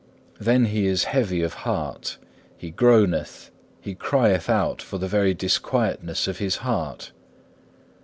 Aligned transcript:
Then 0.39 0.65
he 0.65 0.87
is 0.87 1.03
heavy 1.03 1.43
of 1.43 1.53
heart, 1.61 2.17
he 2.57 2.71
groaneth, 2.71 3.51
he 3.79 3.93
crieth 3.93 4.49
out 4.49 4.81
for 4.81 4.97
the 4.97 5.07
very 5.07 5.35
disquietness 5.35 6.27
of 6.27 6.39
his 6.39 6.55
heart. 6.65 7.11